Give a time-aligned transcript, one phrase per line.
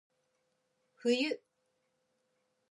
[1.03, 1.37] 冬